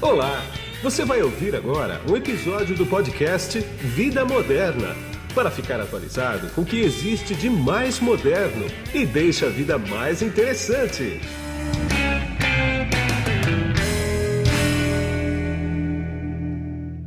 [0.00, 0.44] Olá!
[0.80, 4.94] Você vai ouvir agora um episódio do podcast Vida Moderna
[5.34, 8.64] para ficar atualizado com o que existe de mais moderno
[8.94, 11.20] e deixa a vida mais interessante.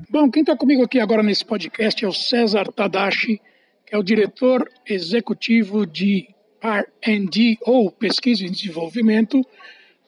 [0.10, 3.42] Bom, quem está comigo aqui agora nesse podcast é o César Tadashi,
[3.86, 6.28] que é o diretor executivo de
[6.62, 9.42] R&D ou Pesquisa e Desenvolvimento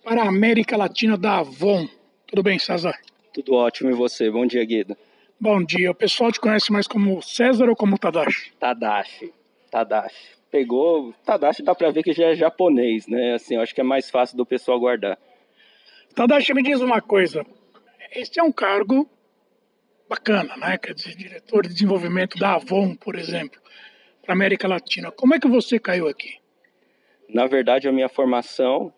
[0.04, 1.88] para a América Latina da Avon.
[2.33, 3.00] Tudo bem, César?
[3.32, 4.28] Tudo ótimo e você?
[4.28, 4.97] Bom dia, Guido.
[5.39, 5.92] Bom dia.
[5.92, 8.51] O pessoal te conhece mais como César ou como Tadashi?
[8.59, 9.32] Tadashi.
[9.69, 10.29] Tadashi.
[10.50, 11.14] Pegou.
[11.23, 13.36] Tadashi dá para ver que já é japonês, né?
[13.36, 15.15] Assim, eu acho que é mais fácil do pessoal guardar.
[16.15, 17.46] Tadashi, me diz uma coisa.
[18.11, 19.07] Este é um cargo
[20.09, 20.75] bacana, né?
[20.79, 23.61] Quer dizer, diretor de desenvolvimento da Avon, por exemplo,
[24.23, 25.11] para América Latina.
[25.11, 26.39] Como é que você caiu aqui?
[27.29, 28.92] Na verdade, a minha formação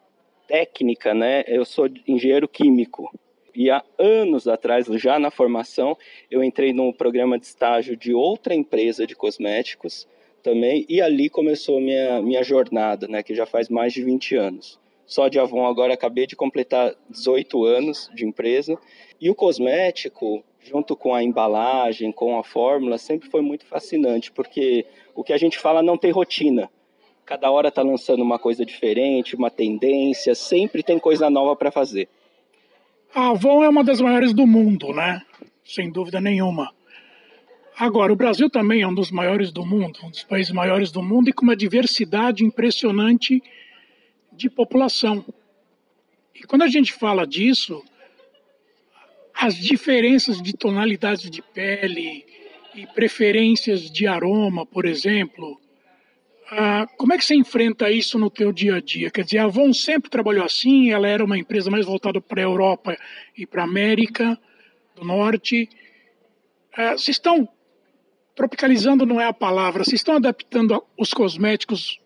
[0.48, 1.44] técnica, né?
[1.48, 3.12] Eu sou engenheiro químico.
[3.56, 5.98] E há anos atrás, já na formação,
[6.30, 10.06] eu entrei num programa de estágio de outra empresa de cosméticos
[10.44, 14.80] também, e ali começou minha minha jornada, né, que já faz mais de 20 anos.
[15.08, 18.78] Só de Avon agora acabei de completar 18 anos de empresa,
[19.22, 24.86] e o cosmético, junto com a embalagem, com a fórmula, sempre foi muito fascinante, porque
[25.16, 26.70] o que a gente fala não tem rotina.
[27.26, 32.10] Cada hora está lançando uma coisa diferente, uma tendência, sempre tem coisa nova para fazer.
[33.16, 35.22] A Avon é uma das maiores do mundo, né?
[35.64, 36.70] Sem dúvida nenhuma.
[37.78, 41.02] Agora, o Brasil também é um dos maiores do mundo, um dos países maiores do
[41.02, 43.42] mundo e com uma diversidade impressionante
[44.34, 45.26] de população.
[46.36, 47.82] E quando a gente fala disso,
[49.34, 52.26] as diferenças de tonalidades de pele
[52.76, 55.58] e preferências de aroma, por exemplo,
[56.52, 59.10] ah, como é que você enfrenta isso no teu dia a dia?
[59.10, 62.44] Quer dizer, a Avon sempre trabalhou assim, ela era uma empresa mais voltada para a
[62.44, 62.98] Europa
[63.38, 64.40] e para a América
[64.96, 65.70] do Norte.
[66.76, 67.48] Ah, vocês estão
[68.36, 72.00] tropicalizando não é a palavra, vocês estão adaptando os cosméticos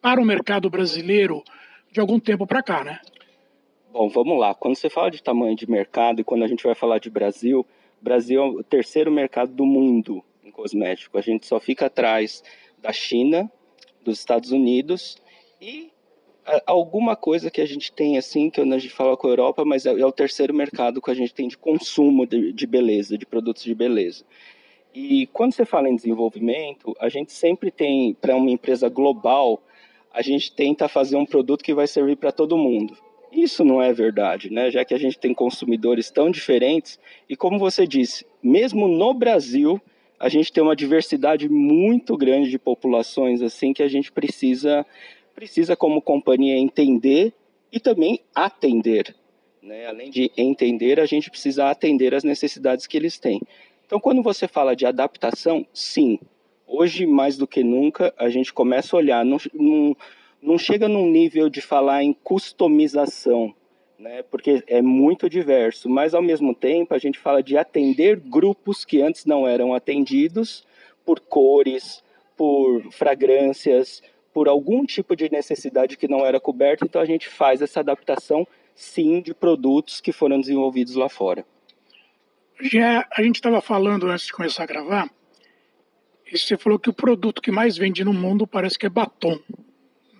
[0.00, 1.42] para o mercado brasileiro
[1.90, 3.00] de algum tempo para cá, né?
[3.92, 4.54] Bom, vamos lá.
[4.54, 7.66] Quando você fala de tamanho de mercado e quando a gente vai falar de Brasil,
[8.00, 11.18] Brasil é o terceiro mercado do mundo em cosmético.
[11.18, 12.44] A gente só fica atrás
[12.78, 13.50] da China,
[14.06, 15.16] dos Estados Unidos
[15.60, 15.90] e
[16.64, 19.84] alguma coisa que a gente tem assim, que a gente fala com a Europa, mas
[19.84, 23.26] é, é o terceiro mercado que a gente tem de consumo de, de beleza, de
[23.26, 24.24] produtos de beleza.
[24.94, 29.62] E quando você fala em desenvolvimento, a gente sempre tem, para uma empresa global,
[30.12, 32.96] a gente tenta fazer um produto que vai servir para todo mundo.
[33.30, 34.70] Isso não é verdade, né?
[34.70, 39.80] Já que a gente tem consumidores tão diferentes e como você disse, mesmo no Brasil,
[40.18, 44.84] a gente tem uma diversidade muito grande de populações assim que a gente precisa
[45.34, 47.32] precisa como companhia entender
[47.70, 49.14] e também atender,
[49.62, 49.86] né?
[49.86, 53.42] Além de entender, a gente precisa atender as necessidades que eles têm.
[53.84, 56.18] Então, quando você fala de adaptação, sim,
[56.66, 59.96] hoje mais do que nunca a gente começa a olhar, não, não,
[60.40, 63.54] não chega num nível de falar em customização,
[63.98, 64.22] né?
[64.22, 69.00] Porque é muito diverso, mas ao mesmo tempo a gente fala de atender grupos que
[69.00, 70.66] antes não eram atendidos
[71.04, 72.02] por cores,
[72.36, 74.02] por fragrâncias,
[74.32, 78.46] por algum tipo de necessidade que não era coberta, então a gente faz essa adaptação
[78.74, 81.44] sim de produtos que foram desenvolvidos lá fora.
[82.60, 85.10] Já a gente estava falando antes de começar a gravar,
[86.30, 89.38] e você falou que o produto que mais vende no mundo parece que é batom,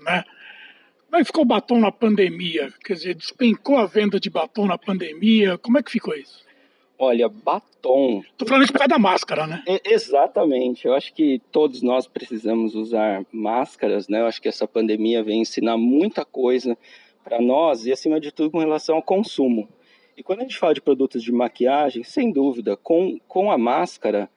[0.02, 0.24] né?
[1.16, 2.70] Como é que ficou o batom na pandemia?
[2.84, 5.56] Quer dizer, despencou a venda de batom na pandemia?
[5.56, 6.44] Como é que ficou isso?
[6.98, 8.22] Olha, batom.
[8.36, 9.62] Tô falando isso por causa da máscara, né?
[9.66, 10.84] É, exatamente.
[10.84, 14.20] Eu acho que todos nós precisamos usar máscaras, né?
[14.20, 16.76] Eu acho que essa pandemia vem ensinar muita coisa
[17.24, 19.66] para nós e, acima de tudo, com relação ao consumo.
[20.18, 24.28] E quando a gente fala de produtos de maquiagem, sem dúvida, com, com a máscara,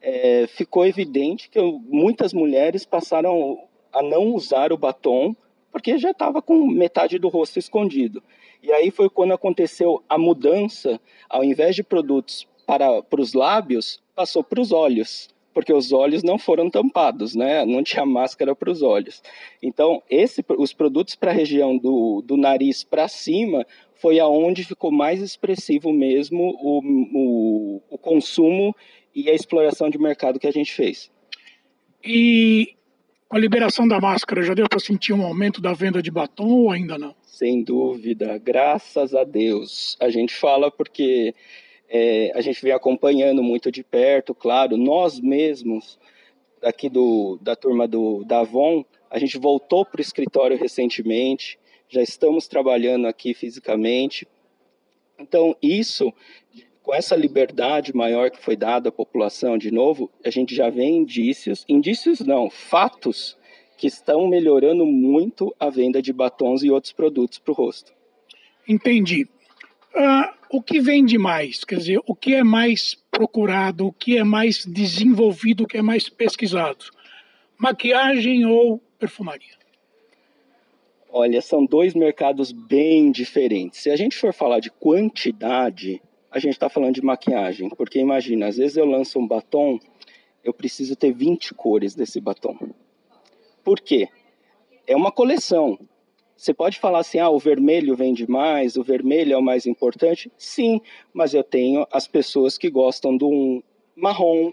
[0.00, 3.58] é, ficou evidente que muitas mulheres passaram
[3.92, 5.36] a não usar o batom
[5.72, 8.22] porque já estava com metade do rosto escondido.
[8.62, 14.00] E aí foi quando aconteceu a mudança, ao invés de produtos para, para os lábios,
[14.14, 17.64] passou para os olhos, porque os olhos não foram tampados, né?
[17.64, 19.22] Não tinha máscara para os olhos.
[19.62, 24.90] Então, esse, os produtos para a região do, do nariz para cima foi aonde ficou
[24.90, 26.80] mais expressivo mesmo o,
[27.12, 28.74] o, o consumo
[29.14, 31.10] e a exploração de mercado que a gente fez.
[32.04, 32.74] E
[33.32, 36.70] a liberação da máscara, já deu para sentir um aumento da venda de batom ou
[36.70, 37.14] ainda não?
[37.22, 39.96] Sem dúvida, graças a Deus.
[39.98, 41.34] A gente fala porque
[41.88, 45.98] é, a gente vem acompanhando muito de perto, claro, nós mesmos,
[46.62, 51.58] aqui do, da turma do, da Avon, a gente voltou para o escritório recentemente,
[51.88, 54.28] já estamos trabalhando aqui fisicamente.
[55.18, 56.12] Então, isso,
[56.82, 60.84] com essa liberdade maior que foi dada à população, de novo, a gente já vê
[60.84, 63.36] indícios, indícios não, fatos
[63.76, 67.92] que estão melhorando muito a venda de batons e outros produtos para o rosto.
[68.68, 69.28] Entendi.
[69.94, 71.64] Uh, o que vende mais?
[71.64, 75.82] Quer dizer, o que é mais procurado, o que é mais desenvolvido, o que é
[75.82, 76.86] mais pesquisado?
[77.58, 79.54] Maquiagem ou perfumaria?
[81.10, 83.82] Olha, são dois mercados bem diferentes.
[83.82, 86.00] Se a gente for falar de quantidade,
[86.32, 89.78] a gente está falando de maquiagem, porque imagina, às vezes eu lanço um batom,
[90.42, 92.56] eu preciso ter 20 cores desse batom.
[93.62, 94.08] Por quê?
[94.86, 95.78] É uma coleção.
[96.34, 100.32] Você pode falar assim, ah, o vermelho vende mais, o vermelho é o mais importante.
[100.38, 100.80] Sim,
[101.12, 103.62] mas eu tenho as pessoas que gostam de um
[103.94, 104.52] marrom,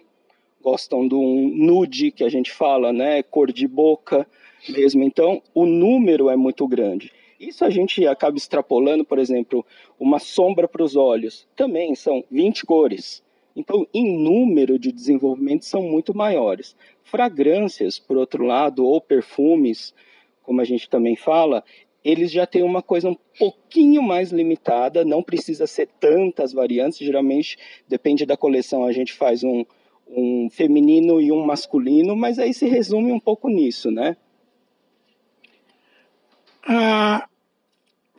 [0.62, 4.28] gostam de um nude, que a gente fala, né, cor de boca
[4.68, 5.02] mesmo.
[5.02, 7.12] Então, o número é muito grande.
[7.40, 9.66] Isso a gente acaba extrapolando, por exemplo,
[9.98, 11.48] uma sombra para os olhos.
[11.56, 13.24] Também são 20 cores.
[13.56, 16.76] Então, em número de desenvolvimento, são muito maiores.
[17.04, 19.94] Fragrâncias, por outro lado, ou perfumes,
[20.44, 21.64] como a gente também fala,
[22.04, 27.58] eles já têm uma coisa um pouquinho mais limitada, não precisa ser tantas variantes, geralmente
[27.88, 29.66] depende da coleção, a gente faz um,
[30.08, 34.18] um feminino e um masculino, mas aí se resume um pouco nisso, né?
[36.72, 37.28] Ah,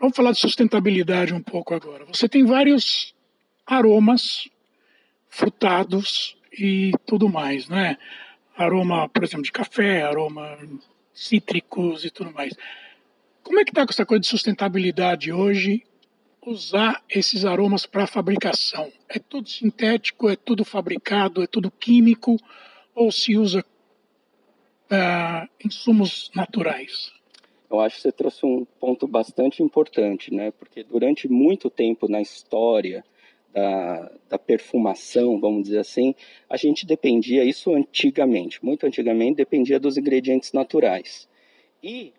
[0.01, 2.05] vamos falar de sustentabilidade um pouco agora.
[2.07, 3.15] Você tem vários
[3.65, 4.49] aromas
[5.29, 7.97] frutados e tudo mais, né?
[8.57, 10.59] Aroma, por exemplo, de café, aroma
[11.15, 12.53] cítricos e tudo mais.
[13.45, 15.85] Como é que está com essa coisa de sustentabilidade hoje?
[16.45, 18.93] Usar esses aromas para fabricação.
[19.09, 22.37] É tudo sintético, é tudo fabricado, é tudo químico
[22.97, 23.65] ou se usa
[24.91, 27.13] uh, insumos naturais?
[27.71, 30.51] Eu acho que você trouxe um ponto bastante importante, né?
[30.51, 33.05] Porque durante muito tempo na história
[33.53, 36.15] da, da, perfumação, vamos dizer assim,
[36.49, 41.29] a gente dependia, isso antigamente, muito antigamente, dependia dos ingredientes naturais.
[41.83, 42.13] E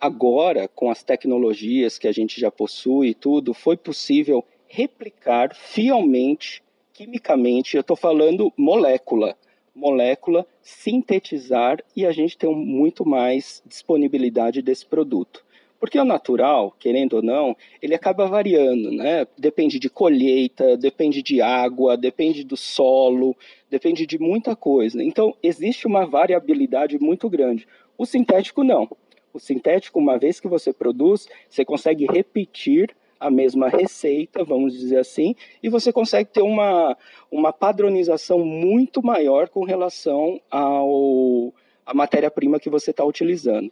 [0.00, 6.62] agora, com as tecnologias que a gente já possui e tudo, foi possível replicar fielmente,
[6.92, 9.36] quimicamente, eu estou falando molécula,
[9.76, 15.44] molécula, sintetizar e a gente ter muito mais disponibilidade desse produto.
[15.78, 19.26] Porque o natural, querendo ou não, ele acaba variando, né?
[19.36, 23.36] Depende de colheita, depende de água, depende do solo,
[23.70, 25.02] depende de muita coisa.
[25.02, 27.68] Então, existe uma variabilidade muito grande.
[27.98, 28.88] O sintético não.
[29.34, 34.98] O sintético, uma vez que você produz, você consegue repetir a mesma receita, vamos dizer
[34.98, 36.96] assim, e você consegue ter uma,
[37.30, 41.52] uma padronização muito maior com relação ao
[41.84, 43.70] a matéria-prima que você está utilizando.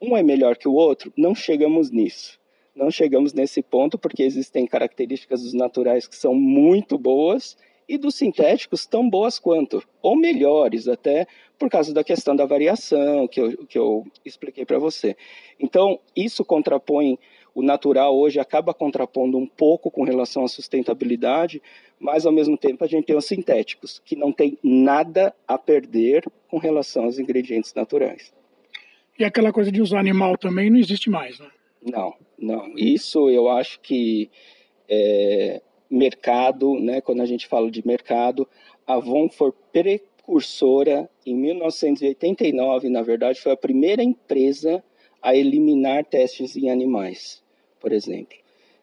[0.00, 1.12] Um é melhor que o outro?
[1.16, 2.38] Não chegamos nisso.
[2.76, 7.56] Não chegamos nesse ponto porque existem características dos naturais que são muito boas
[7.88, 11.26] e dos sintéticos tão boas quanto, ou melhores até,
[11.58, 15.16] por causa da questão da variação que eu, que eu expliquei para você.
[15.58, 17.18] Então, isso contrapõe
[17.56, 21.62] o natural hoje acaba contrapondo um pouco com relação à sustentabilidade,
[21.98, 26.22] mas ao mesmo tempo a gente tem os sintéticos, que não tem nada a perder
[26.48, 28.30] com relação aos ingredientes naturais.
[29.18, 31.46] E aquela coisa de usar animal também não existe mais, né?
[31.82, 32.74] Não, não.
[32.76, 34.30] Isso eu acho que
[34.86, 38.46] é, mercado, né, quando a gente fala de mercado,
[38.86, 44.84] a Avon foi precursora em 1989, na verdade, foi a primeira empresa
[45.22, 47.45] a eliminar testes em animais
[47.80, 48.36] por exemplo.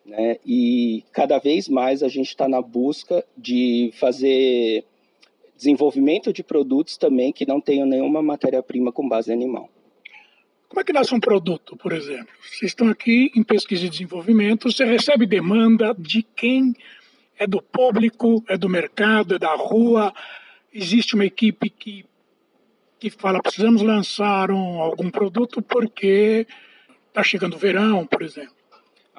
[0.06, 0.38] Né?
[0.46, 4.84] E cada vez mais a gente está na busca de fazer
[5.56, 9.70] desenvolvimento de produtos também que não tenham nenhuma matéria-prima com base animal.
[10.68, 12.34] Como é que nasce um produto, por exemplo?
[12.42, 16.74] Vocês estão aqui em pesquisa e desenvolvimento, você recebe demanda de quem?
[17.38, 20.14] É do público, é do mercado, é da rua?
[20.74, 22.06] Existe uma equipe que,
[23.00, 26.48] que fala, precisamos lançar um, algum produto porque
[27.08, 28.56] está chegando o verão, por exemplo?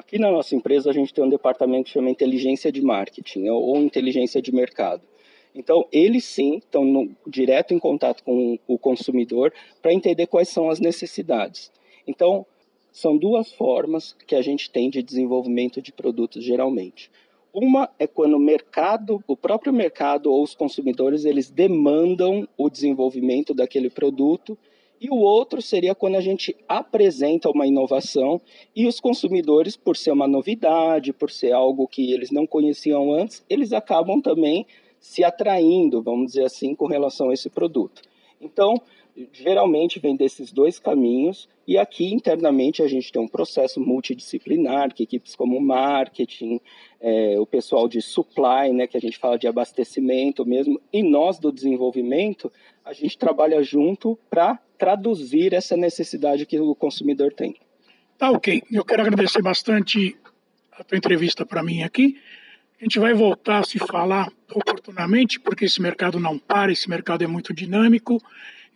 [0.06, 3.50] Aqui na nossa empresa a gente tem um departamento que chama inteligência de marketing né,
[3.50, 5.02] ou inteligência de mercado.
[5.54, 10.68] Então, eles sim estão no, direto em contato com o consumidor para entender quais são
[10.68, 11.72] as necessidades.
[12.06, 12.44] Então,
[12.92, 17.10] são duas formas que a gente tem de desenvolvimento de produtos geralmente.
[17.52, 23.54] Uma é quando o mercado, o próprio mercado ou os consumidores, eles demandam o desenvolvimento
[23.54, 24.58] daquele produto
[25.00, 28.40] e o outro seria quando a gente apresenta uma inovação
[28.74, 33.44] e os consumidores, por ser uma novidade, por ser algo que eles não conheciam antes,
[33.48, 34.66] eles acabam também
[35.00, 38.02] se atraindo, vamos dizer assim, com relação a esse produto.
[38.40, 38.80] Então,
[39.32, 45.04] geralmente vem desses dois caminhos, e aqui internamente a gente tem um processo multidisciplinar, que
[45.04, 46.60] equipes como marketing,
[47.00, 51.38] é, o pessoal de supply, né, que a gente fala de abastecimento mesmo, e nós
[51.38, 52.50] do desenvolvimento,
[52.84, 57.54] a gente trabalha junto para traduzir essa necessidade que o consumidor tem.
[58.18, 58.62] Tá ok.
[58.70, 60.16] Eu quero agradecer bastante
[60.72, 62.16] a tua entrevista para mim aqui.
[62.80, 67.24] A gente vai voltar a se falar oportunamente, porque esse mercado não para, esse mercado
[67.24, 68.20] é muito dinâmico.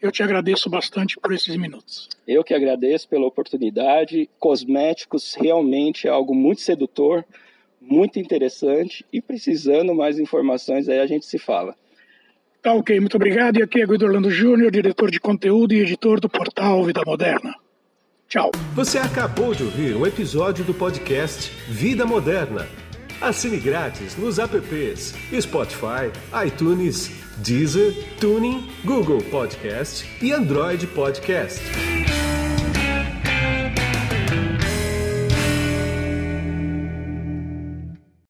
[0.00, 2.08] Eu te agradeço bastante por esses minutos.
[2.26, 4.30] Eu que agradeço pela oportunidade.
[4.38, 7.24] Cosméticos realmente é algo muito sedutor,
[7.80, 11.74] muito interessante e precisando mais informações aí a gente se fala.
[12.62, 13.58] Tá ok, muito obrigado.
[13.58, 17.54] E aqui é Guido Orlando Júnior, diretor de conteúdo e editor do portal Vida Moderna.
[18.28, 18.50] Tchau.
[18.74, 22.68] Você acabou de ouvir um episódio do podcast Vida Moderna.
[23.20, 26.12] Assine grátis nos apps Spotify,
[26.46, 31.97] iTunes, Deezer, Tuning, Google Podcast e Android Podcast.